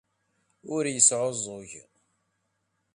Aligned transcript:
Ur 0.75 0.83
yesɛuẓẓug. 0.87 1.71